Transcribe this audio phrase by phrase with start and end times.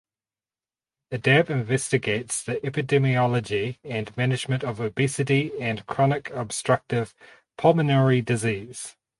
[1.11, 7.13] Adab investigates the epidemiology and management of obesity and chronic obstructive
[7.55, 8.95] pulmonary disease.